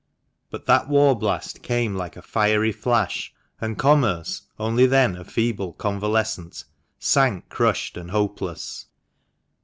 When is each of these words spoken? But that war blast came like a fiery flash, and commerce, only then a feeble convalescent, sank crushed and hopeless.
But 0.49 0.65
that 0.65 0.89
war 0.89 1.15
blast 1.15 1.61
came 1.61 1.93
like 1.93 2.17
a 2.17 2.23
fiery 2.23 2.71
flash, 2.71 3.31
and 3.59 3.77
commerce, 3.77 4.41
only 4.57 4.87
then 4.87 5.15
a 5.15 5.23
feeble 5.23 5.73
convalescent, 5.73 6.63
sank 6.97 7.49
crushed 7.49 7.97
and 7.97 8.09
hopeless. 8.09 8.87